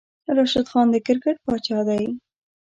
[0.37, 2.03] راشد خان د کرکیټ پاچاه دی